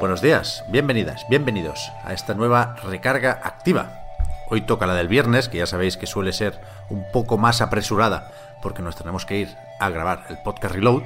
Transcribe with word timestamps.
Buenos 0.00 0.22
días, 0.22 0.64
bienvenidas, 0.68 1.26
bienvenidos 1.28 1.92
a 2.04 2.14
esta 2.14 2.32
nueva 2.32 2.74
recarga 2.84 3.38
activa. 3.44 4.00
Hoy 4.48 4.62
toca 4.62 4.86
la 4.86 4.94
del 4.94 5.08
viernes, 5.08 5.50
que 5.50 5.58
ya 5.58 5.66
sabéis 5.66 5.98
que 5.98 6.06
suele 6.06 6.32
ser 6.32 6.58
un 6.88 7.04
poco 7.12 7.36
más 7.36 7.60
apresurada 7.60 8.32
porque 8.62 8.80
nos 8.80 8.96
tenemos 8.96 9.26
que 9.26 9.36
ir 9.36 9.54
a 9.78 9.90
grabar 9.90 10.24
el 10.30 10.38
podcast 10.38 10.74
Reload. 10.74 11.02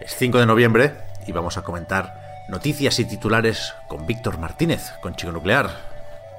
Es 0.00 0.14
5 0.16 0.36
de 0.36 0.44
noviembre 0.44 0.92
y 1.26 1.32
vamos 1.32 1.56
a 1.56 1.62
comentar 1.62 2.44
noticias 2.48 2.98
y 2.98 3.06
titulares 3.06 3.74
con 3.88 4.06
Víctor 4.06 4.36
Martínez, 4.36 4.92
con 5.00 5.16
Chico 5.16 5.32
Nuclear. 5.32 5.70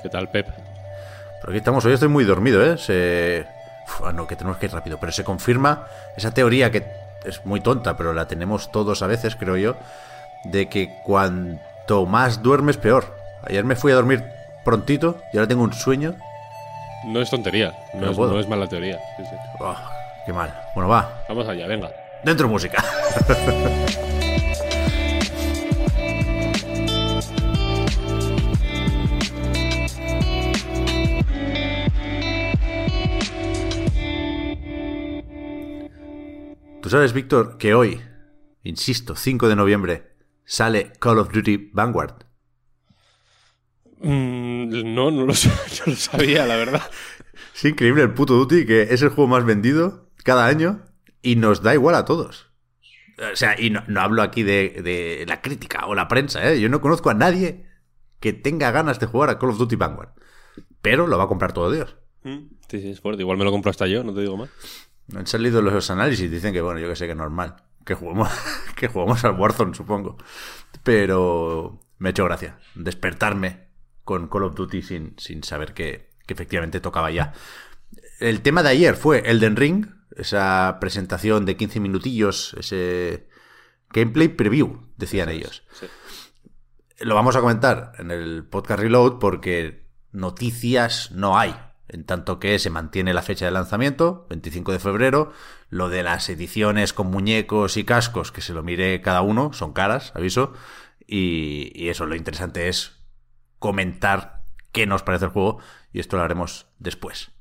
¿Qué 0.04 0.09
tal, 0.09 0.30
Pep? 0.30 0.50
Pero 0.50 1.50
aquí 1.50 1.58
estamos, 1.58 1.84
hoy 1.84 1.94
estoy 1.94 2.09
muy 2.09 2.26
dormido, 2.26 2.64
¿eh? 2.64 2.78
Se... 2.78 3.48
Uf, 3.88 4.04
ah, 4.06 4.12
no, 4.14 4.28
que 4.28 4.36
tenemos 4.36 4.59
que 4.59 4.68
ir 4.68 4.72
rápido, 4.72 5.00
pero 5.00 5.12
se 5.12 5.23
confirma 5.23 5.88
esa 6.16 6.30
teoría 6.30 6.70
que 6.70 6.86
es 7.26 7.44
muy 7.44 7.59
tonta, 7.59 7.98
pero 7.98 8.14
la 8.14 8.28
tenemos 8.28 8.72
todos 8.72 9.02
a 9.02 9.08
veces, 9.08 9.36
creo 9.36 9.58
yo, 9.58 9.76
de 10.44 10.70
que 10.70 11.02
cuanto 11.03 11.59
más 12.06 12.42
duermes, 12.44 12.78
peor. 12.78 13.16
Ayer 13.44 13.64
me 13.64 13.76
fui 13.76 13.92
a 13.92 13.96
dormir 13.96 14.24
prontito 14.66 15.18
y 15.32 15.38
ahora 15.38 15.48
tengo 15.48 15.64
un 15.64 15.74
sueño. 15.74 16.16
No 17.06 17.22
es 17.22 17.30
tontería, 17.30 17.74
no, 17.94 18.02
No 18.08 18.12
es, 18.12 18.18
no 18.18 18.40
es 18.40 18.48
mala 18.50 18.68
teoría. 18.68 18.98
Sí, 19.18 19.24
sí. 19.24 19.36
Oh, 19.60 19.76
qué 20.26 20.34
mal. 20.34 20.54
Bueno, 20.76 20.90
va, 20.90 21.24
Vamos 21.30 21.48
allá, 21.48 21.68
venga. 21.68 21.90
dentro 22.24 22.48
música. 22.48 22.84
Tú 36.82 36.90
sabes, 36.90 37.12
Víctor, 37.12 37.58
que 37.58 37.74
hoy, 37.74 38.02
insisto, 38.64 39.16
5 39.16 39.50
de 39.50 39.56
noviembre, 39.56 40.17
sale 40.48 40.94
Call 41.00 41.20
of 41.20 41.31
Duty 41.31 41.70
Vanguard. 41.73 42.23
Mm, 44.00 44.94
no, 44.94 45.12
no 45.12 45.26
lo, 45.26 45.34
sa- 45.34 45.50
no 45.86 45.92
lo 45.92 45.95
sabía, 45.95 46.45
la 46.45 46.56
verdad. 46.56 46.84
Es 47.56 47.66
increíble 47.66 48.03
el 48.03 48.14
puto 48.14 48.34
Duty, 48.36 48.66
que 48.66 48.81
es 48.84 49.02
el 49.02 49.09
juego 49.09 49.28
más 49.28 49.45
vendido 49.45 50.09
cada 50.23 50.45
año 50.48 50.84
y 51.22 51.36
nos 51.36 51.62
da 51.64 51.73
igual 51.73 51.95
a 51.95 52.06
todos. 52.06 52.52
O 53.31 53.36
sea, 53.36 53.59
y 53.59 53.72
no, 53.72 53.84
no 53.88 54.02
hablo 54.02 54.22
aquí 54.22 54.44
de, 54.44 54.81
de 54.84 55.25
la 55.28 55.42
crítica 55.42 55.88
o 55.88 55.95
la 55.95 56.08
prensa, 56.08 56.52
¿eh? 56.52 56.59
Yo 56.59 56.70
no 56.70 56.81
conozco 56.81 57.09
a 57.09 57.16
nadie 57.16 57.66
que 58.20 58.34
tenga 58.34 58.70
ganas 58.72 59.00
de 59.00 59.08
jugar 59.08 59.30
a 59.31 59.40
Call 59.40 59.50
of 59.50 59.58
Duty 59.58 59.75
Vanguard. 59.75 60.09
Pero 60.81 61.08
lo 61.08 61.18
va 61.18 61.23
a 61.23 61.28
comprar 61.28 61.53
todo 61.53 61.72
Dios. 61.72 61.98
Sí, 62.23 62.81
sí, 62.81 62.90
es 62.90 63.02
fuerte. 63.02 63.23
Igual 63.23 63.38
me 63.38 63.45
lo 63.45 63.52
compro 63.52 63.72
hasta 63.72 63.88
yo, 63.88 64.03
no 64.03 64.14
te 64.14 64.22
digo 64.22 64.38
más. 64.38 64.50
Han 65.16 65.25
salido 65.25 65.62
los 65.62 65.90
análisis, 65.90 66.30
dicen 66.30 66.53
que, 66.53 66.62
bueno, 66.62 66.80
yo 66.80 66.88
que 66.90 66.95
sé 66.95 67.06
que 67.06 67.12
es 67.12 67.18
normal. 67.18 67.56
Que 67.88 67.96
juguemos, 67.96 68.30
que 68.76 68.88
al 68.88 69.40
Warzone, 69.40 69.74
supongo. 69.74 70.18
Pero 70.84 71.80
me 71.98 72.10
ha 72.10 72.12
hecho 72.12 72.26
gracia 72.26 72.60
despertarme 72.76 73.70
con 74.04 74.28
Call 74.28 74.44
of 74.44 74.56
Duty 74.56 74.82
sin, 74.82 75.14
sin 75.18 75.42
saber 75.44 75.74
que, 75.74 76.12
que 76.26 76.34
efectivamente 76.34 76.81
tocaba 76.81 77.09
ya. 77.12 77.34
El 78.20 78.42
tema 78.42 78.62
de 78.62 78.70
ayer 78.70 78.96
fue 78.96 79.24
Elden 79.26 79.56
Ring, 79.56 79.88
esa 80.18 80.78
presentación 80.81 81.46
de 81.46 81.56
15 81.56 81.80
minutillos, 81.80 82.56
ese 82.59 83.30
gameplay 83.92 84.28
preview, 84.28 84.81
decían 84.97 85.30
ellos. 85.30 85.64
Lo 87.00 87.16
vamos 87.16 87.38
a 87.38 87.42
comentar 87.42 87.94
en 88.00 88.12
el 88.12 88.44
podcast 88.44 88.81
Reload 88.81 89.20
porque 89.20 89.88
noticias 90.12 91.12
no 91.12 91.38
hay. 91.38 91.56
En 91.90 92.03
tanto 92.03 92.40
que 92.40 92.59
se 92.59 92.70
mantiene 92.70 93.14
la 93.14 93.22
fecha 93.22 93.46
de 93.46 93.52
lanzamiento, 93.52 94.25
25 94.30 94.72
de 94.74 94.80
febrero. 94.80 95.31
Lo 95.70 95.88
de 95.90 96.03
las 96.03 96.28
ediciones 96.30 96.92
con 96.94 97.08
muñecos 97.08 97.78
y 97.78 97.84
cascos, 97.86 98.31
que 98.31 98.42
se 98.42 98.53
lo 98.53 98.62
mire 98.64 99.00
cada 99.02 99.22
uno, 99.22 99.53
son 99.53 99.72
caras, 99.74 100.12
aviso. 100.16 100.53
Y, 101.08 101.72
y 101.74 101.88
eso, 101.90 102.06
lo 102.06 102.16
interesante 102.16 102.68
es 102.68 102.92
comentar 103.59 104.44
qué 104.72 104.86
nos 104.86 105.03
parece 105.03 105.26
el 105.26 105.31
juego. 105.31 105.59
Y 105.94 106.00
esto 106.00 106.18
lo 106.18 106.24
haremos 106.24 106.68
después. 106.80 107.31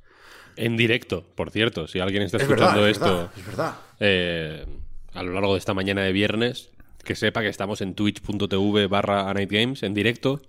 En 0.56 0.76
directo, 0.76 1.24
por 1.34 1.50
cierto. 1.50 1.86
Si 1.88 1.98
alguien 2.00 2.22
está 2.22 2.38
Es 2.38 2.44
escuchando 2.44 2.86
es 2.86 2.92
esto 2.96 3.04
verdad, 3.16 3.30
es 3.36 3.46
verdad. 3.46 3.74
eh, 4.00 4.66
a 5.12 5.22
lo 5.22 5.32
largo 5.32 5.52
de 5.54 5.58
esta 5.58 5.74
mañana 5.74 6.02
de 6.02 6.12
viernes, 6.12 6.70
que 7.04 7.14
sepa 7.14 7.40
que 7.42 7.48
estamos 7.48 7.80
en 7.80 7.94
twitch.tv 7.94 8.86
barra 8.86 9.32
Games 9.32 9.82
en 9.82 9.92
directo, 9.92 10.40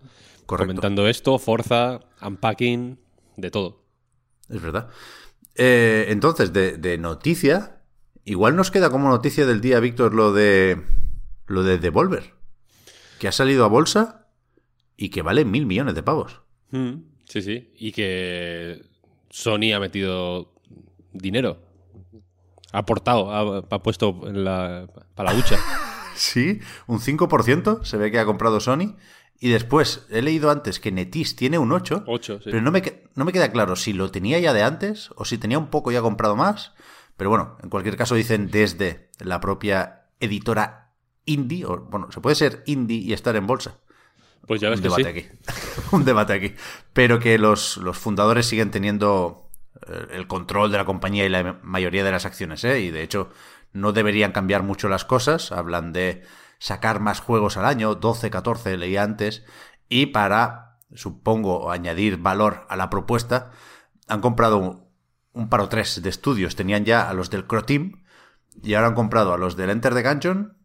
Correcto. 0.45 0.67
comentando 0.67 1.07
esto, 1.07 1.37
Forza, 1.39 2.01
Unpacking, 2.21 2.99
de 3.35 3.51
todo. 3.51 3.83
Es 4.49 4.61
verdad. 4.61 4.89
Eh, 5.55 6.05
entonces, 6.09 6.53
de, 6.53 6.77
de 6.77 6.97
noticia, 6.97 7.81
igual 8.25 8.55
nos 8.55 8.71
queda 8.71 8.89
como 8.89 9.09
noticia 9.09 9.45
del 9.45 9.61
día, 9.61 9.79
Víctor, 9.79 10.13
lo 10.13 10.31
de 10.33 10.81
lo 11.47 11.63
de 11.63 11.77
Devolver, 11.77 12.33
que 13.19 13.27
ha 13.27 13.31
salido 13.31 13.63
a 13.65 13.69
bolsa 13.69 14.27
y 14.97 15.09
que 15.09 15.21
vale 15.21 15.45
mil 15.45 15.65
millones 15.65 15.95
de 15.95 16.03
pavos. 16.03 16.41
Mm, 16.71 16.95
Sí, 17.25 17.41
sí. 17.41 17.73
Y 17.77 17.91
que 17.91 18.85
Sony 19.29 19.73
ha 19.75 19.79
metido 19.79 20.53
dinero. 21.11 21.59
Ha 22.71 22.79
aportado, 22.79 23.31
ha, 23.33 23.57
ha 23.69 23.83
puesto 23.83 24.21
en 24.27 24.43
la, 24.45 24.87
para 25.15 25.33
la 25.33 25.39
hucha. 25.39 25.57
Sí, 26.15 26.59
un 26.87 26.99
5% 26.99 27.83
se 27.83 27.95
ve 27.97 28.09
que 28.09 28.17
ha 28.17 28.25
comprado 28.25 28.59
Sony. 28.59 28.95
Y 29.39 29.49
después, 29.49 30.05
he 30.09 30.21
leído 30.21 30.49
antes 30.49 30.79
que 30.79 30.91
Netis 30.91 31.35
tiene 31.35 31.59
un 31.59 31.71
8. 31.71 32.05
8, 32.07 32.39
sí. 32.43 32.43
Pero 32.45 32.61
no 32.61 32.71
me, 32.71 32.81
no 33.15 33.25
me 33.25 33.31
queda 33.31 33.51
claro 33.51 33.75
si 33.75 33.93
lo 33.93 34.09
tenía 34.09 34.39
ya 34.39 34.53
de 34.53 34.63
antes 34.63 35.09
o 35.15 35.25
si 35.25 35.37
tenía 35.37 35.59
un 35.59 35.67
poco 35.67 35.91
y 35.91 35.95
ha 35.95 36.01
comprado 36.01 36.35
más. 36.35 36.73
Pero 37.17 37.29
bueno, 37.29 37.57
en 37.61 37.69
cualquier 37.69 37.97
caso 37.97 38.15
dicen 38.15 38.49
desde 38.49 39.09
la 39.19 39.39
propia 39.39 40.07
editora 40.19 40.91
indie. 41.25 41.65
O, 41.65 41.81
bueno, 41.81 42.11
se 42.11 42.21
puede 42.21 42.35
ser 42.35 42.63
indie 42.65 42.97
y 42.97 43.13
estar 43.13 43.35
en 43.35 43.45
bolsa. 43.45 43.79
Pues 44.47 44.61
ya 44.61 44.69
ves 44.69 44.79
un 44.79 44.83
que 44.83 44.89
debate 44.89 45.03
sí. 45.03 45.09
aquí. 45.09 45.87
un 45.91 46.05
debate 46.05 46.33
aquí. 46.33 46.53
Pero 46.93 47.19
que 47.19 47.37
los, 47.37 47.77
los 47.77 47.97
fundadores 47.97 48.45
siguen 48.47 48.71
teniendo 48.71 49.49
eh, 49.87 50.07
el 50.13 50.27
control 50.27 50.71
de 50.71 50.77
la 50.77 50.85
compañía 50.85 51.25
y 51.25 51.29
la 51.29 51.59
mayoría 51.61 52.03
de 52.03 52.11
las 52.11 52.25
acciones, 52.25 52.63
¿eh? 52.63 52.79
Y 52.79 52.91
de 52.91 53.03
hecho, 53.03 53.29
no 53.73 53.91
deberían 53.91 54.31
cambiar 54.31 54.63
mucho 54.63 54.89
las 54.89 55.05
cosas. 55.05 55.51
Hablan 55.51 55.93
de 55.93 56.23
sacar 56.59 56.99
más 56.99 57.19
juegos 57.19 57.57
al 57.57 57.65
año, 57.65 57.95
12, 57.95 58.29
14, 58.29 58.77
leía 58.77 59.03
antes. 59.03 59.43
Y 59.89 60.07
para, 60.07 60.79
supongo, 60.93 61.71
añadir 61.71 62.17
valor 62.17 62.65
a 62.69 62.75
la 62.75 62.89
propuesta, 62.89 63.51
han 64.07 64.21
comprado 64.21 64.57
un, 64.57 64.87
un 65.33 65.49
par 65.49 65.61
o 65.61 65.69
tres 65.69 66.01
de 66.01 66.09
estudios. 66.09 66.55
Tenían 66.55 66.85
ya 66.85 67.09
a 67.09 67.13
los 67.13 67.29
del 67.29 67.45
Crow 67.47 67.63
Team 67.63 68.03
y 68.63 68.73
ahora 68.73 68.87
han 68.87 68.95
comprado 68.95 69.33
a 69.33 69.37
los 69.37 69.55
del 69.55 69.69
Enter 69.69 69.93
the 69.93 70.03
Gungeon, 70.03 70.57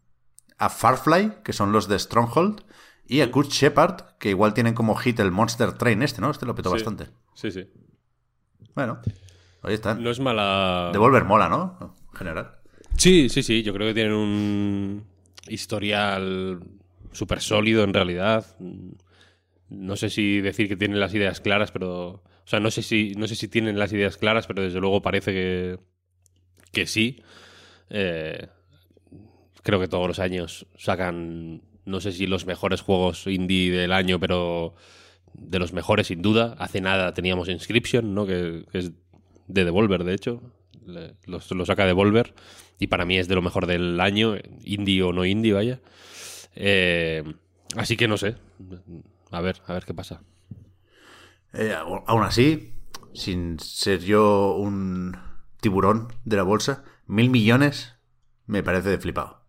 a 0.59 0.69
Farfly, 0.69 1.39
que 1.45 1.53
son 1.53 1.73
los 1.73 1.89
de 1.89 1.99
Stronghold, 1.99 2.65
y 3.07 3.21
a 3.21 3.31
Kurt 3.31 3.51
Shepard, 3.51 4.17
que 4.19 4.31
igual 4.31 4.55
tienen 4.55 4.75
como 4.75 4.95
hit 4.95 5.19
el 5.21 5.31
Monster 5.33 5.73
Train 5.73 6.03
este, 6.03 6.21
¿no? 6.21 6.31
Este 6.31 6.47
lo 6.47 6.55
petó 6.55 6.71
Sí. 6.71 6.75
bastante. 6.77 7.09
Sí, 7.35 7.51
sí. 7.51 7.69
Bueno, 8.75 9.01
ahí 9.63 9.75
están. 9.75 10.03
No 10.03 10.11
es 10.11 10.21
mala. 10.21 10.91
Devolver 10.93 11.25
mola, 11.25 11.49
¿no? 11.49 11.97
En 12.13 12.17
general. 12.17 12.59
Sí, 12.97 13.29
sí, 13.29 13.43
sí. 13.43 13.63
Yo 13.63 13.75
creo 13.75 13.89
que 13.89 13.95
tienen 13.95 14.15
un 14.15 15.05
historial 15.49 16.61
súper 17.13 17.41
sólido 17.41 17.85
en 17.85 17.95
realidad. 17.95 18.47
No 19.69 19.97
sé 19.97 20.11
si 20.11 20.41
decir 20.41 20.69
que 20.69 20.77
tienen 20.77 21.01
las 21.01 21.15
ideas 21.15 21.41
claras, 21.41 21.73
pero. 21.73 22.23
O 22.45 22.47
sea, 22.47 22.61
no 22.61 22.71
sé 22.71 22.83
si, 22.83 23.13
no 23.17 23.29
sé 23.29 23.37
si 23.37 23.49
tienen 23.49 23.79
las 23.79 23.93
ideas 23.93 24.17
claras, 24.17 24.47
pero 24.47 24.63
desde 24.63 24.81
luego 24.81 25.01
parece 25.01 25.33
que, 25.33 25.79
que 26.73 26.87
sí. 26.87 27.23
Eh, 27.91 28.49
creo 29.63 29.79
que 29.79 29.89
todos 29.89 30.09
los 30.09 30.19
años 30.19 30.67
sacan, 30.77 31.63
no 31.85 32.01
sé 32.01 32.13
si 32.13 32.27
los 32.27 32.47
mejores 32.47 32.81
juegos 32.81 33.27
indie 33.29 33.71
del 33.71 33.93
año, 33.93 34.19
pero 34.19 34.75
de 35.35 35.59
los 35.61 35.73
mejores 35.73 36.09
sin 36.09 36.21
duda. 36.21 36.57
Hace 36.59 36.81
nada 36.81 37.15
teníamos 37.15 37.49
Inscription, 37.49 38.13
¿no? 38.15 38.27
que, 38.27 38.65
que 38.71 38.79
es 38.79 38.93
de 39.47 39.65
Devolver, 39.65 40.05
de 40.05 40.15
hecho. 40.15 40.43
Le- 40.87 41.15
los- 41.27 41.51
lo 41.53 41.65
saca 41.67 41.87
Devolver 41.87 42.35
y 42.79 42.87
para 42.89 43.05
mí 43.05 43.19
es 43.19 43.29
de 43.29 43.35
lo 43.35 43.43
mejor 43.43 43.67
del 43.67 44.01
año, 44.01 44.35
indie 44.65 45.03
o 45.03 45.13
no 45.13 45.25
indie, 45.25 45.53
vaya. 45.53 45.81
Eh, 46.55 47.23
así 47.77 47.97
que 47.97 48.09
no 48.09 48.17
sé. 48.17 48.37
A 49.31 49.41
ver, 49.41 49.61
a 49.67 49.73
ver 49.73 49.85
qué 49.85 49.95
pasa. 49.95 50.23
Eh, 51.55 51.75
aún 51.75 52.23
así, 52.23 52.73
sin 53.15 53.59
ser 53.61 54.01
yo 54.01 54.55
un 54.57 55.17
tiburón 55.61 56.09
de 56.25 56.37
la 56.37 56.43
bolsa, 56.43 56.85
mil 57.07 57.31
millones 57.31 57.95
me 58.47 58.63
parece 58.63 58.89
de 58.89 58.99
flipado. 58.99 59.43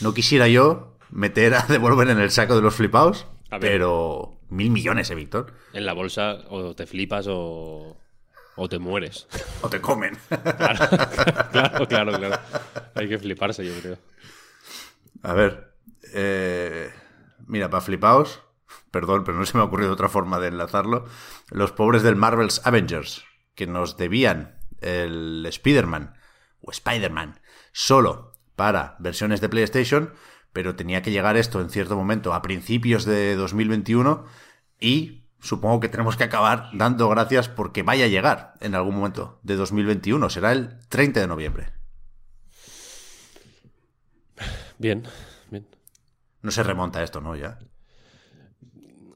No 0.00 0.14
quisiera 0.14 0.48
yo 0.48 0.96
meter 1.10 1.54
a 1.54 1.62
Devolver 1.68 2.08
en 2.08 2.18
el 2.18 2.30
saco 2.30 2.56
de 2.56 2.62
los 2.62 2.74
flipados, 2.74 3.26
pero 3.60 4.40
mil 4.48 4.70
millones, 4.70 5.10
¿eh, 5.10 5.14
Víctor? 5.14 5.52
En 5.72 5.86
la 5.86 5.92
bolsa 5.92 6.38
o 6.48 6.74
te 6.74 6.86
flipas 6.86 7.26
o, 7.28 7.96
o 8.56 8.68
te 8.68 8.78
mueres. 8.78 9.28
O 9.62 9.68
te 9.68 9.80
comen. 9.80 10.16
Claro, 10.28 10.88
claro, 11.52 11.88
claro, 11.88 12.18
claro. 12.18 12.38
Hay 12.94 13.08
que 13.08 13.18
fliparse, 13.18 13.64
yo 13.64 13.72
creo. 13.80 13.98
A 15.22 15.32
ver, 15.32 15.74
eh, 16.12 16.92
mira, 17.46 17.70
para 17.70 17.80
flipaos, 17.80 18.42
perdón, 18.90 19.24
pero 19.24 19.38
no 19.38 19.46
se 19.46 19.56
me 19.56 19.62
ha 19.62 19.66
ocurrido 19.66 19.92
otra 19.92 20.08
forma 20.08 20.38
de 20.38 20.48
enlazarlo, 20.48 21.06
los 21.50 21.72
pobres 21.72 22.02
del 22.02 22.16
Marvel's 22.16 22.60
Avengers, 22.64 23.24
que 23.54 23.66
nos 23.66 23.96
debían 23.96 24.60
el 24.80 25.44
Spider-Man 25.46 26.14
o 26.60 26.70
Spider-Man 26.70 27.40
solo 27.72 28.32
para 28.54 28.96
versiones 28.98 29.40
de 29.40 29.48
PlayStation, 29.48 30.14
pero 30.52 30.76
tenía 30.76 31.02
que 31.02 31.10
llegar 31.10 31.36
esto 31.36 31.60
en 31.60 31.70
cierto 31.70 31.96
momento 31.96 32.34
a 32.34 32.42
principios 32.42 33.04
de 33.04 33.36
2021 33.36 34.24
y 34.80 35.25
supongo 35.46 35.80
que 35.80 35.88
tenemos 35.88 36.16
que 36.16 36.24
acabar 36.24 36.70
dando 36.74 37.08
gracias 37.08 37.48
porque 37.48 37.82
vaya 37.82 38.04
a 38.04 38.08
llegar 38.08 38.54
en 38.60 38.74
algún 38.74 38.96
momento 38.96 39.38
de 39.42 39.56
2021, 39.56 40.28
será 40.30 40.52
el 40.52 40.78
30 40.88 41.20
de 41.20 41.26
noviembre. 41.26 41.72
Bien, 44.78 45.04
bien. 45.50 45.66
No 46.42 46.50
se 46.50 46.62
remonta 46.62 47.02
esto, 47.02 47.20
¿no? 47.20 47.34
Ya. 47.36 47.58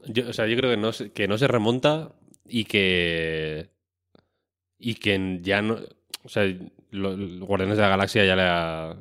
Yo, 0.06 0.28
o 0.28 0.32
sea, 0.32 0.46
yo 0.46 0.56
creo 0.56 0.70
que 0.70 0.76
no, 0.76 0.92
se, 0.92 1.12
que 1.12 1.28
no 1.28 1.36
se 1.38 1.46
remonta 1.48 2.12
y 2.46 2.64
que. 2.64 3.70
Y 4.78 4.94
que 4.94 5.38
ya 5.42 5.60
no. 5.60 5.78
O 6.24 6.28
sea, 6.28 6.44
lo- 6.90 7.16
lo- 7.16 7.46
Guardianes 7.46 7.76
de 7.76 7.82
la 7.82 7.88
Galaxia 7.90 8.24
ya 8.24 8.36
le 8.36 8.42
ha. 8.42 8.96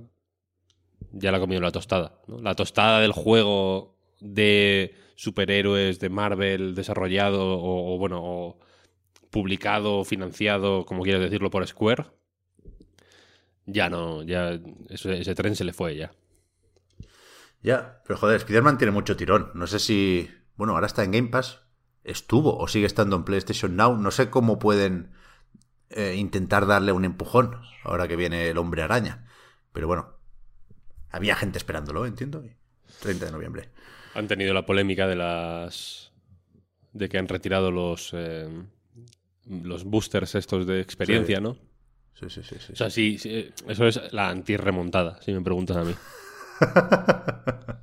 Ya 1.11 1.31
le 1.31 1.37
ha 1.37 1.39
comido 1.39 1.61
la 1.61 1.71
tostada. 1.71 2.19
¿no? 2.27 2.39
La 2.39 2.55
tostada 2.55 2.99
del 2.99 3.13
juego 3.13 3.95
de 4.19 4.93
superhéroes 5.19 5.99
de 5.99 6.07
Marvel 6.07 6.75
desarrollado 6.75 7.59
o, 7.61 7.97
bueno, 7.97 8.21
o 8.23 8.59
publicado, 9.29 10.05
financiado, 10.05 10.85
como 10.85 11.03
quieras 11.03 11.21
decirlo, 11.21 11.49
por 11.49 11.67
Square. 11.67 12.05
Ya 13.65 13.89
no, 13.89 14.23
ya 14.23 14.57
ese, 14.87 15.35
tren 15.35 15.57
se 15.57 15.65
le 15.65 15.73
fue 15.73 15.97
ya. 15.97 16.13
Ya, 17.61 18.01
pero 18.07 18.17
joder, 18.17 18.37
Spider-Man 18.37 18.77
tiene 18.77 18.91
mucho 18.91 19.17
tirón. 19.17 19.51
No 19.55 19.67
sé 19.67 19.79
si. 19.79 20.31
Bueno, 20.55 20.73
ahora 20.73 20.87
está 20.87 21.03
en 21.03 21.11
Game 21.11 21.27
Pass. 21.27 21.63
Estuvo 22.05 22.57
o 22.57 22.69
sigue 22.69 22.85
estando 22.85 23.17
en 23.17 23.25
PlayStation 23.25 23.75
Now. 23.75 23.97
No 23.97 24.11
sé 24.11 24.29
cómo 24.29 24.57
pueden 24.57 25.11
eh, 25.89 26.15
intentar 26.15 26.65
darle 26.65 26.93
un 26.93 27.03
empujón 27.03 27.57
ahora 27.83 28.07
que 28.07 28.15
viene 28.15 28.47
el 28.47 28.57
hombre 28.57 28.83
araña. 28.83 29.27
Pero 29.73 29.87
bueno, 29.87 30.13
había 31.09 31.35
gente 31.35 31.57
esperándolo, 31.57 32.05
entiendo. 32.05 32.45
y 32.45 32.55
30 33.01 33.25
de 33.25 33.31
noviembre. 33.33 33.69
Han 34.19 34.27
tenido 34.27 34.53
la 34.53 34.65
polémica 34.65 35.07
de 35.07 35.15
las. 35.15 36.11
de 36.93 37.09
que 37.09 37.17
han 37.17 37.27
retirado 37.27 37.71
los. 37.71 38.11
eh, 38.13 38.47
los 39.49 39.83
boosters 39.83 40.35
estos 40.35 40.67
de 40.67 40.79
experiencia, 40.81 41.37
Sí. 41.37 41.41
¿no? 41.43 41.57
Sí, 42.13 42.29
sí, 42.29 42.41
sí. 42.43 42.55
sí. 42.59 42.73
O 42.73 42.75
sea, 42.75 42.89
sí, 42.89 43.17
sí, 43.17 43.49
eso 43.67 43.87
es 43.87 43.99
la 44.11 44.29
anti-remontada, 44.29 45.19
si 45.21 45.31
me 45.33 45.41
preguntas 45.41 45.77
a 45.77 45.83
mí. 45.85 45.95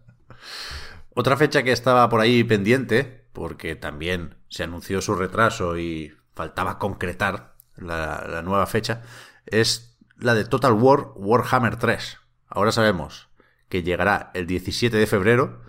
Otra 1.15 1.37
fecha 1.37 1.62
que 1.62 1.73
estaba 1.73 2.09
por 2.09 2.21
ahí 2.21 2.44
pendiente, 2.44 3.27
porque 3.33 3.75
también 3.77 4.37
se 4.49 4.65
anunció 4.65 5.00
su 5.00 5.15
retraso 5.15 5.79
y 5.79 6.12
faltaba 6.35 6.79
concretar 6.79 7.55
la, 7.77 8.27
la 8.29 8.43
nueva 8.43 8.67
fecha, 8.67 9.03
es 9.47 9.99
la 10.19 10.35
de 10.35 10.44
Total 10.44 10.73
War 10.73 11.09
Warhammer 11.17 11.77
3. 11.77 12.19
Ahora 12.49 12.73
sabemos 12.73 13.29
que 13.69 13.83
llegará 13.83 14.31
el 14.35 14.47
17 14.47 14.97
de 14.97 15.06
febrero 15.06 15.62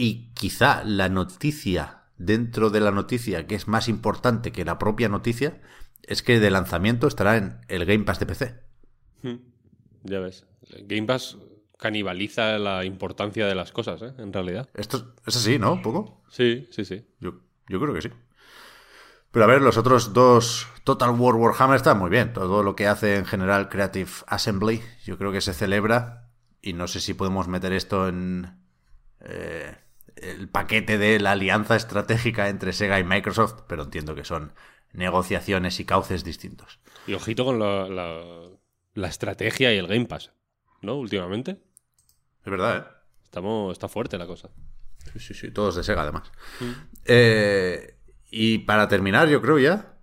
y 0.00 0.32
quizá 0.32 0.82
la 0.82 1.10
noticia 1.10 2.04
dentro 2.16 2.70
de 2.70 2.80
la 2.80 2.90
noticia 2.90 3.46
que 3.46 3.54
es 3.54 3.68
más 3.68 3.86
importante 3.86 4.50
que 4.50 4.64
la 4.64 4.78
propia 4.78 5.10
noticia 5.10 5.60
es 6.02 6.22
que 6.22 6.40
de 6.40 6.50
lanzamiento 6.50 7.06
estará 7.06 7.36
en 7.36 7.60
el 7.68 7.84
Game 7.84 8.04
Pass 8.04 8.18
de 8.18 8.24
PC. 8.24 8.60
Ya 10.04 10.20
ves. 10.20 10.46
Game 10.84 11.06
Pass 11.06 11.36
canibaliza 11.76 12.58
la 12.58 12.86
importancia 12.86 13.46
de 13.46 13.54
las 13.54 13.72
cosas, 13.72 14.00
¿eh? 14.00 14.14
En 14.16 14.32
realidad. 14.32 14.70
Esto 14.72 15.16
es 15.26 15.36
así, 15.36 15.58
¿no? 15.58 15.74
¿Un 15.74 15.82
poco? 15.82 16.22
Sí, 16.30 16.66
sí, 16.70 16.86
sí. 16.86 17.04
Yo, 17.20 17.34
yo 17.68 17.78
creo 17.78 17.92
que 17.92 18.00
sí. 18.00 18.08
Pero 19.30 19.44
a 19.44 19.48
ver, 19.48 19.60
los 19.60 19.76
otros 19.76 20.14
dos 20.14 20.66
Total 20.82 21.10
War 21.10 21.34
Warhammer 21.34 21.76
están 21.76 21.98
muy 21.98 22.08
bien. 22.08 22.32
Todo 22.32 22.62
lo 22.62 22.74
que 22.74 22.86
hace 22.86 23.16
en 23.16 23.26
general 23.26 23.68
Creative 23.68 24.10
Assembly, 24.28 24.80
yo 25.04 25.18
creo 25.18 25.30
que 25.30 25.42
se 25.42 25.52
celebra. 25.52 26.30
Y 26.62 26.72
no 26.72 26.88
sé 26.88 27.00
si 27.00 27.12
podemos 27.12 27.48
meter 27.48 27.74
esto 27.74 28.08
en 28.08 28.60
eh, 29.20 29.76
el 30.16 30.48
paquete 30.48 30.98
de 30.98 31.18
la 31.20 31.32
alianza 31.32 31.76
estratégica 31.76 32.48
entre 32.48 32.72
Sega 32.72 32.98
y 32.98 33.04
Microsoft, 33.04 33.62
pero 33.66 33.82
entiendo 33.84 34.14
que 34.14 34.24
son 34.24 34.52
negociaciones 34.92 35.80
y 35.80 35.84
cauces 35.84 36.24
distintos. 36.24 36.80
Y 37.06 37.14
ojito 37.14 37.44
con 37.44 37.58
la, 37.58 37.88
la, 37.88 38.22
la 38.94 39.08
estrategia 39.08 39.72
y 39.72 39.78
el 39.78 39.86
Game 39.86 40.06
Pass, 40.06 40.32
¿no? 40.82 40.96
Últimamente. 40.96 41.62
Es 42.44 42.50
verdad, 42.50 42.76
¿eh? 42.78 42.84
Estamos, 43.24 43.72
está 43.72 43.88
fuerte 43.88 44.18
la 44.18 44.26
cosa. 44.26 44.50
Sí, 45.12 45.20
sí, 45.20 45.34
sí, 45.34 45.50
todos 45.50 45.76
de 45.76 45.84
Sega 45.84 46.02
además. 46.02 46.32
Eh, 47.04 47.96
y 48.30 48.58
para 48.58 48.88
terminar, 48.88 49.28
yo 49.28 49.40
creo 49.40 49.58
ya, 49.58 49.98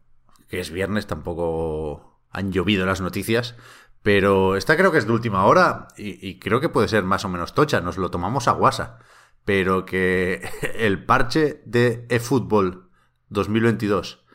que 0.48 0.60
es 0.60 0.72
viernes, 0.72 1.08
tampoco 1.08 2.22
han 2.32 2.52
llovido 2.52 2.86
las 2.86 3.02
noticias, 3.02 3.56
pero 4.02 4.56
esta 4.56 4.78
creo 4.78 4.92
que 4.92 4.98
es 5.00 5.08
de 5.08 5.12
última 5.12 5.46
hora 5.46 5.88
y, 5.98 6.26
y 6.26 6.40
creo 6.40 6.62
que 6.62 6.70
puede 6.70 6.88
ser 6.88 7.04
más 7.04 7.26
o 7.26 7.30
menos 7.30 7.54
tocha, 7.54 7.82
nos 7.82 7.98
lo 7.98 8.10
tomamos 8.10 8.48
a 8.48 8.52
guasa, 8.52 9.00
pero 9.48 9.86
que 9.86 10.42
el 10.78 11.06
parche 11.06 11.62
de 11.64 12.06
eFootball 12.10 12.90
2022, 13.30 14.26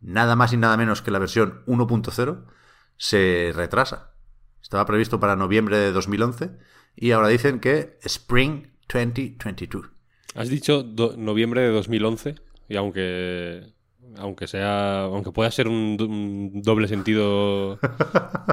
nada 0.00 0.36
más 0.36 0.54
y 0.54 0.56
nada 0.56 0.78
menos 0.78 1.02
que 1.02 1.10
la 1.10 1.18
versión 1.18 1.62
1.0, 1.66 2.44
se 2.96 3.52
retrasa. 3.54 4.14
Estaba 4.62 4.86
previsto 4.86 5.20
para 5.20 5.36
noviembre 5.36 5.76
de 5.76 5.92
2011 5.92 6.52
y 6.96 7.10
ahora 7.10 7.28
dicen 7.28 7.60
que 7.60 7.98
Spring 8.04 8.68
2022. 8.90 9.90
Has 10.34 10.48
dicho 10.48 10.82
noviembre 11.18 11.60
de 11.60 11.68
2011 11.68 12.36
y 12.70 12.76
aunque 12.76 13.74
aunque 14.16 14.46
sea 14.46 15.02
aunque 15.02 15.30
pueda 15.30 15.50
ser 15.50 15.68
un 15.68 16.62
doble 16.62 16.88
sentido 16.88 17.78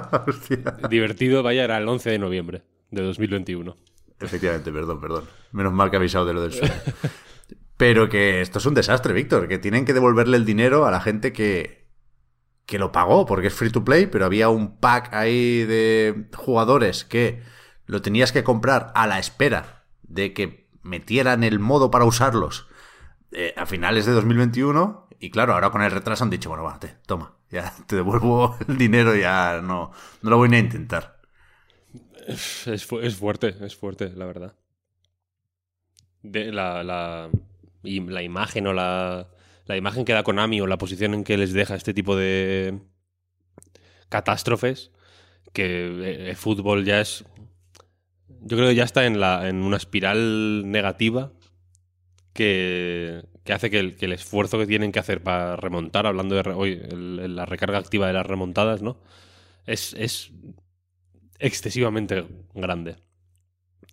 divertido, 0.89 1.41
vaya 1.41 1.63
era 1.63 1.77
el 1.77 1.87
11 1.87 2.09
de 2.09 2.19
noviembre 2.19 2.63
de 2.89 3.01
2021. 3.01 3.77
Efectivamente, 4.21 4.71
perdón, 4.71 5.01
perdón. 5.01 5.25
Menos 5.51 5.73
mal 5.73 5.89
que 5.89 5.97
he 5.97 5.99
avisado 5.99 6.25
de 6.25 6.33
lo 6.33 6.41
del 6.41 6.53
sueño. 6.53 6.73
Pero 7.77 8.09
que 8.09 8.41
esto 8.41 8.59
es 8.59 8.65
un 8.65 8.75
desastre, 8.75 9.13
Víctor, 9.13 9.47
que 9.47 9.57
tienen 9.57 9.85
que 9.85 9.93
devolverle 9.93 10.37
el 10.37 10.45
dinero 10.45 10.85
a 10.85 10.91
la 10.91 11.01
gente 11.01 11.33
que, 11.33 11.87
que 12.65 12.77
lo 12.77 12.91
pagó, 12.91 13.25
porque 13.25 13.47
es 13.47 13.53
free 13.53 13.71
to 13.71 13.83
play, 13.83 14.05
pero 14.05 14.25
había 14.25 14.49
un 14.49 14.77
pack 14.77 15.13
ahí 15.13 15.63
de 15.63 16.27
jugadores 16.35 17.03
que 17.05 17.41
lo 17.87 18.01
tenías 18.01 18.31
que 18.31 18.43
comprar 18.43 18.91
a 18.95 19.07
la 19.07 19.19
espera 19.19 19.85
de 20.03 20.33
que 20.33 20.69
metieran 20.83 21.43
el 21.43 21.59
modo 21.59 21.91
para 21.91 22.05
usarlos 22.05 22.67
eh, 23.31 23.53
a 23.57 23.65
finales 23.65 24.05
de 24.05 24.11
2021. 24.13 25.07
Y 25.19 25.31
claro, 25.31 25.53
ahora 25.53 25.71
con 25.71 25.81
el 25.81 25.91
retraso 25.91 26.23
han 26.23 26.29
dicho, 26.29 26.49
bueno, 26.49 26.63
va, 26.63 26.79
toma, 27.05 27.33
ya 27.49 27.73
te 27.87 27.95
devuelvo 27.95 28.57
el 28.67 28.77
dinero, 28.77 29.15
ya 29.15 29.61
no, 29.61 29.91
no 30.21 30.29
lo 30.29 30.37
voy 30.37 30.53
a 30.53 30.59
intentar. 30.59 31.20
Es, 32.27 32.67
es 32.67 32.85
fuerte, 33.15 33.55
es 33.61 33.75
fuerte, 33.75 34.11
la 34.15 34.25
verdad. 34.25 34.55
De 36.23 36.51
la, 36.51 36.83
la, 36.83 37.29
la 37.83 38.23
imagen 38.23 38.67
o 38.67 38.73
la, 38.73 39.27
la 39.65 39.77
imagen 39.77 40.05
que 40.05 40.13
da 40.13 40.23
Konami 40.23 40.61
o 40.61 40.67
la 40.67 40.77
posición 40.77 41.13
en 41.13 41.23
que 41.23 41.37
les 41.37 41.53
deja 41.53 41.75
este 41.75 41.93
tipo 41.93 42.15
de 42.15 42.79
catástrofes, 44.09 44.91
que 45.53 46.29
el 46.29 46.35
fútbol 46.35 46.85
ya 46.85 47.01
es... 47.01 47.25
Yo 48.43 48.57
creo 48.57 48.69
que 48.69 48.75
ya 48.75 48.83
está 48.83 49.05
en, 49.05 49.19
la, 49.19 49.47
en 49.47 49.57
una 49.57 49.77
espiral 49.77 50.69
negativa 50.69 51.31
que, 52.33 53.23
que 53.43 53.53
hace 53.53 53.69
que 53.69 53.79
el, 53.79 53.95
que 53.95 54.05
el 54.05 54.13
esfuerzo 54.13 54.57
que 54.57 54.65
tienen 54.67 54.91
que 54.91 54.99
hacer 54.99 55.21
para 55.21 55.55
remontar, 55.55 56.07
hablando 56.07 56.35
de 56.35 56.49
hoy, 56.51 56.81
la 56.91 57.45
recarga 57.45 57.77
activa 57.77 58.07
de 58.07 58.13
las 58.13 58.25
remontadas, 58.25 58.81
¿no? 58.81 58.97
Es, 59.67 59.93
es 59.93 60.31
excesivamente 61.41 62.25
grande. 62.53 62.95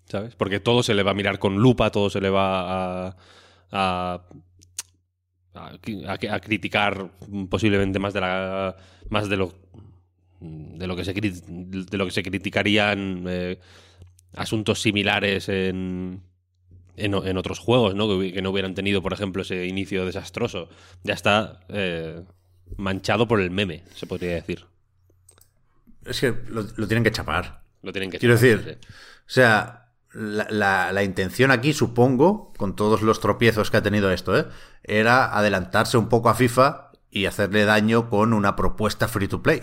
¿Sabes? 0.06 0.34
Porque 0.34 0.60
todo 0.60 0.82
se 0.82 0.94
le 0.94 1.02
va 1.02 1.10
a 1.10 1.14
mirar 1.14 1.38
con 1.38 1.56
lupa, 1.56 1.90
todo 1.90 2.08
se 2.10 2.20
le 2.20 2.30
va 2.30 3.08
a. 3.08 3.16
a. 3.72 4.22
criticar 6.40 7.10
posiblemente 7.50 7.98
más 7.98 8.14
de 8.14 8.20
la. 8.20 8.76
más 9.10 9.28
de 9.28 9.36
lo. 9.36 9.52
de 10.40 10.86
lo 10.86 10.96
que 10.96 11.04
se, 11.04 11.12
de 11.12 11.98
lo 11.98 12.06
que 12.06 12.10
se 12.10 12.22
criticarían 12.22 13.24
eh, 13.28 13.58
asuntos 14.34 14.80
similares 14.80 15.48
en. 15.48 16.22
En, 16.96 17.14
en 17.14 17.36
otros 17.36 17.60
juegos, 17.60 17.94
¿no? 17.94 18.08
Que, 18.08 18.32
que 18.32 18.42
no 18.42 18.50
hubieran 18.50 18.74
tenido, 18.74 19.02
por 19.02 19.12
ejemplo, 19.12 19.42
ese 19.42 19.66
inicio 19.66 20.04
desastroso. 20.04 20.68
Ya 21.04 21.14
está 21.14 21.60
eh, 21.68 22.24
manchado 22.76 23.28
por 23.28 23.40
el 23.40 23.52
meme, 23.52 23.84
se 23.94 24.06
podría 24.06 24.34
decir. 24.34 24.64
Es 26.04 26.20
que 26.20 26.34
lo, 26.48 26.64
lo 26.76 26.86
tienen 26.88 27.04
que 27.04 27.12
chapar. 27.12 27.62
Lo 27.82 27.92
tienen 27.92 28.10
que 28.10 28.18
Quiero 28.18 28.34
decir, 28.34 28.78
sí. 28.82 28.88
o 28.88 29.30
sea, 29.30 29.90
la, 30.12 30.46
la- 30.50 30.92
la 30.92 31.02
intención 31.02 31.50
aquí, 31.50 31.72
supongo, 31.72 32.52
con 32.56 32.74
todos 32.76 33.02
los 33.02 33.20
tropiezos 33.20 33.70
que 33.70 33.76
ha 33.76 33.82
tenido 33.82 34.10
esto, 34.10 34.36
¿eh? 34.38 34.46
era 34.82 35.36
adelantarse 35.36 35.96
un 35.98 36.08
poco 36.08 36.28
a 36.28 36.34
FIFA 36.34 36.90
y 37.10 37.26
hacerle 37.26 37.64
daño 37.64 38.08
con 38.10 38.32
una 38.32 38.56
propuesta 38.56 39.06
free 39.08 39.28
to 39.28 39.42
play. 39.42 39.62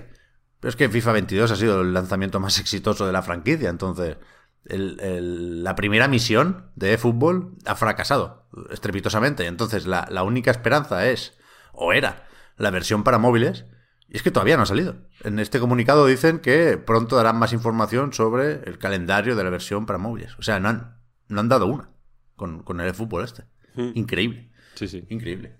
Pero 0.60 0.70
es 0.70 0.75
que 0.75 0.89
FIFA 0.89 1.12
22 1.13 1.51
ha 1.51 1.56
sido 1.56 1.82
el 1.82 1.94
lanzamiento 1.94 2.39
más 2.39 2.60
exitoso 2.60 3.06
de 3.06 3.13
la 3.13 3.22
franquicia, 3.22 3.70
entonces 3.70 4.18
el- 4.65 5.00
el- 5.01 5.63
la 5.63 5.75
primera 5.75 6.08
misión 6.08 6.70
de 6.75 6.94
eFootball 6.94 7.56
ha 7.65 7.75
fracasado 7.75 8.48
estrepitosamente. 8.72 9.46
Entonces 9.48 9.86
la, 9.88 10.08
la 10.10 10.24
única 10.24 10.51
esperanza 10.51 11.06
es, 11.08 11.34
o 11.74 11.92
era, 11.94 12.27
la 12.58 12.72
versión 12.72 13.04
para 13.04 13.18
móviles. 13.18 13.65
Y 14.10 14.18
es 14.18 14.24
que 14.24 14.32
todavía 14.32 14.58
no 14.58 14.64
ha 14.64 14.68
salido. 14.68 14.96
En 15.24 15.40
este 15.40 15.60
comunicado 15.60 16.06
dicen 16.06 16.40
que 16.40 16.78
pronto 16.78 17.16
darán 17.16 17.38
más 17.38 17.54
información 17.54 18.14
sobre 18.14 18.62
el 18.66 18.78
calendario 18.78 19.36
de 19.36 19.44
la 19.44 19.50
versión 19.50 19.86
para 19.86 20.00
móviles. 20.00 20.36
O 20.38 20.44
sea, 20.44 20.60
no 20.60 20.70
han, 20.70 20.98
no 21.28 21.40
han 21.40 21.50
dado 21.50 21.66
una 21.68 21.90
con, 22.36 22.64
con 22.64 22.80
el 22.80 22.94
fútbol 22.94 23.24
este. 23.24 23.46
Increíble. 23.76 24.52
Sí, 24.76 24.88
sí. 24.88 25.06
Increíble. 25.10 25.58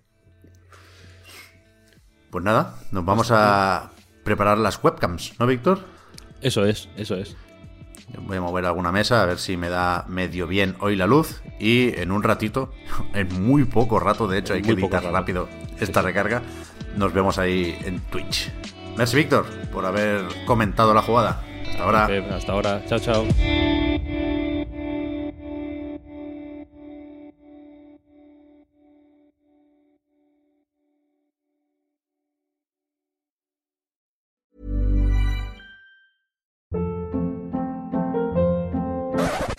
Pues 2.30 2.44
nada, 2.44 2.76
nos 2.92 3.06
vamos 3.06 3.32
a 3.32 3.92
preparar 4.24 4.58
las 4.58 4.84
webcams, 4.84 5.40
¿no, 5.40 5.48
Víctor? 5.48 5.80
Eso 6.42 6.66
es, 6.66 6.90
eso 6.98 7.16
es. 7.16 7.36
Voy 8.20 8.38
a 8.38 8.42
mover 8.42 8.66
alguna 8.66 8.92
mesa 8.92 9.22
a 9.22 9.26
ver 9.26 9.40
si 9.40 9.58
me 9.58 9.70
da 9.70 10.06
medio 10.08 10.48
bien 10.48 10.76
hoy 10.80 10.96
la 10.96 11.08
luz. 11.08 11.42
Y 11.60 11.98
en 12.00 12.12
un 12.12 12.24
ratito, 12.24 12.72
en 13.14 13.42
muy 13.42 13.66
poco 13.66 14.00
rato, 14.00 14.28
de 14.28 14.40
hecho, 14.40 14.54
hay 14.54 14.62
que 14.62 14.72
editar 14.72 15.04
rápido 15.04 15.48
esta 15.80 16.02
recarga. 16.02 16.42
Nos 16.96 17.14
vemos 17.14 17.38
ahí 17.38 17.78
en 17.84 18.00
Twitch. 18.00 18.52
Merci, 18.98 19.18
Víctor, 19.18 19.46
por 19.72 19.86
haber 19.86 20.26
comentado 20.46 20.94
la 20.94 21.02
jugada. 21.02 21.42
Hasta 21.70 21.84
ahora. 21.84 22.36
Hasta 22.36 22.52
ahora. 22.52 22.86
Chao, 22.86 23.00
chao. 23.00 23.26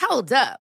Hold 0.08 0.32
up. 0.32 0.65